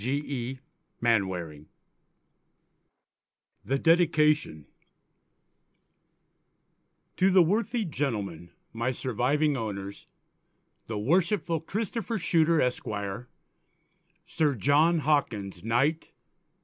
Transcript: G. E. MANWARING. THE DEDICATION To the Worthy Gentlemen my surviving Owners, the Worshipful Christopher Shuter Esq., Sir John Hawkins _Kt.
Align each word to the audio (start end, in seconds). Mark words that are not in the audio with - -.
G. 0.03 0.23
E. 0.25 0.57
MANWARING. 0.99 1.67
THE 3.63 3.77
DEDICATION 3.77 4.65
To 7.17 7.29
the 7.29 7.43
Worthy 7.43 7.85
Gentlemen 7.85 8.49
my 8.73 8.89
surviving 8.93 9.55
Owners, 9.55 10.07
the 10.87 10.97
Worshipful 10.97 11.59
Christopher 11.59 12.17
Shuter 12.17 12.59
Esq., 12.59 12.83
Sir 14.25 14.55
John 14.55 15.01
Hawkins 15.01 15.61
_Kt. 15.61 16.05